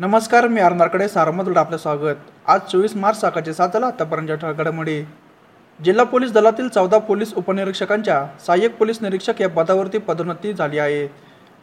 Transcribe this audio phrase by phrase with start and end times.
[0.00, 2.16] नमस्कार मी अर्नारकडे सारमधून आपलं स्वागत.
[2.46, 5.00] आज चोवीस मार्च सकाळचे सात झाला आतापर्यंतच्या ठळक घडामोडी.
[5.80, 11.04] जिल्हा पोलीस दलातील चौदा पोलीस उपनिरीक्षकांच्या सहाय्यक पोलीस निरीक्षक या पदावरती पदोन्नती झाली आहे.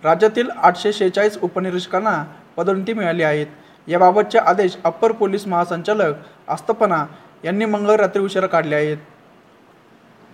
[0.03, 2.23] राज्यातील आठशे शेहेचाळीस उपनिरीक्षकांना
[2.57, 3.47] पदोन्नती मिळाली आहेत.
[3.87, 6.15] याबाबतचे आदेश अप्पर पोलीस महासंचालक
[6.47, 7.05] आस्थापना
[7.43, 8.97] यांनी मंगळ रात्री उशिरा काढले आहेत.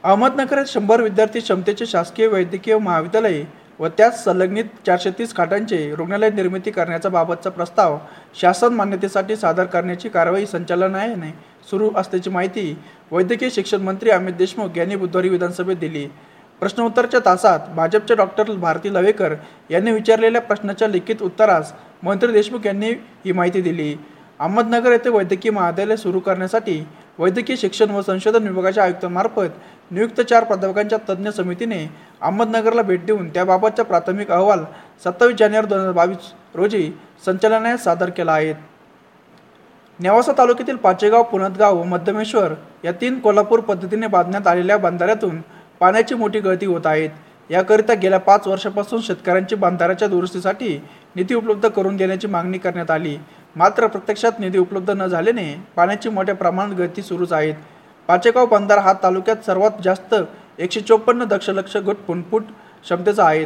[0.04, 3.44] अहमदनगरात शंभर विद्यार्थी क्षमतेचे शासकीय वैद्यकीय महाविद्यालय
[3.80, 7.98] व त्याच संलग्नित चारशे तीस खाटांचे रुग्णालय निर्मिती करण्याचा बाबतचा प्रस्ताव
[8.42, 11.32] शासन मान्यतेसाठी सादर करण्याची कारवाई संचालनालयाने
[11.70, 12.76] सुरू असल्याची माहिती
[13.12, 16.08] वैद्यकीय शिक्षण मंत्री अमित देशमुख यांनी बुधवारी विधानसभेत दिली.
[16.62, 19.34] प्रश्नोत्तरच्या तासात भाजपचे डॉक्टर भारती लवेकर
[19.70, 22.90] यांनी विचारलेल्या प्रश्नाच्या लिखित उत्तरास मंत्री देशमुख यांनी
[23.26, 23.96] ही माहिती दिली.
[24.42, 26.80] अहमदनगर येथे वैद्यकीय महाविद्यालय सुरू करण्यासाठी
[27.20, 31.78] वैद्यकीय शिक्षण व संशोधन विभागाच्या आयुक्तांमार्फत नियुक्त चार प्राध्यापकांच्या तज्ज्ञ समितीने
[32.22, 34.64] अहमदनगरला भेट देऊन त्याबाबतचा प्राथमिक अहवाल
[35.06, 36.92] सत्तावीस जानेवारी दोन हजार बावीस रोजी
[37.26, 38.54] संचालनालयात सादर केला आहे.
[40.00, 42.54] नेवासा तालुक्यातील पाचेगाव पुनतगाव व मध्यमेश्वर
[42.84, 45.42] या तीन कोल्हापूर पद्धतीने बांधण्यात आलेल्या बांधाऱ्यातून
[45.80, 47.10] पाण्याची मोठी गळती होत आहेत
[47.50, 50.78] याकरिता गेल्या पाच वर्षापासून शेतकऱ्यांची बांधाऱ्याच्या दुरुस्तीसाठी
[51.16, 53.18] निधी उपलब्ध करून देण्याची मागणी करण्यात आली.
[53.56, 57.56] मात्र प्रत्यक्षात निधी उपलब्ध न झाल्याने पाण्याची मोठ्या प्रमाणात गळती सुरूच आहेत.
[58.10, 60.16] पाचेगाव बंधारा हा तालुक्यात सर्वात जास्त
[60.60, 62.44] एकशे चोपन्न दशलक्ष घट फुटफूट
[62.84, 63.46] क्षमतेचा आहे.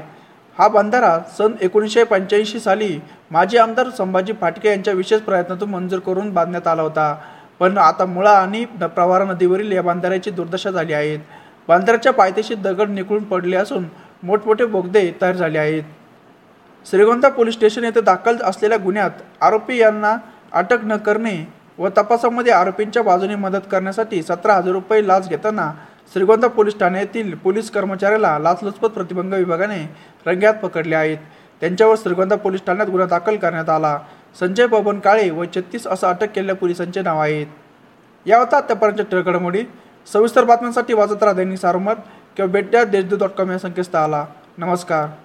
[0.58, 2.98] हा बंधारा सन एकोणीसशे पंच्याऐंशी साली
[3.32, 7.16] माजी आमदार संभाजी फाटके यांच्या विशेष प्रयत्नातून मंजूर करून बांधण्यात आला होता.
[7.60, 11.20] पण आता मुळा आणि प्रवारा नदीवरील या बांधाऱ्याची दुर्दशा झाली आहेत
[11.68, 13.86] बांधाऱ्याच्या पायथ्याशी दगड निखळून पडले असून
[14.24, 15.84] मोठमोठे बोगदे तयार झाले आहेत.
[16.86, 19.10] श्रीगोंदा पोलीस स्टेशन येथे दाखल असलेल्या गुन्ह्यात
[19.42, 20.16] आरोपी यांना
[20.52, 21.48] अटक न करणे
[21.78, 25.72] व तपासामध्ये आरोपींच्या बाजूने मदत करण्यासाठी सतरा हजार रुपये लाच घेताना
[26.14, 29.90] श्रीगोंदा पोलीस ठाण्यातील पोलीस कर्मचाऱ्याला लाचलुचपत प्रतिबंध विभागाने
[30.26, 31.18] रंग्यात पकडले आहेत.
[31.62, 34.00] त्यांच्यावर श्रीगोंदा पोलीस ठाण्यात गुन्हा दाखल करण्यात आला.
[34.40, 37.48] संजय बबन काळे व छत्तीस असं अटक केलेल्या पोलिसांचे नाव आहेत.
[38.26, 39.64] या होता आतापर्यंतच्या घडामोडी.
[40.14, 41.96] सविस्तर बातम्यांसाठी वाजत राहा दैनिक सारमत
[42.36, 44.26] किंवा भेट द्या देशदूत डॉट कॉम या संकेतस्थळाला.
[44.58, 45.25] नमस्कार.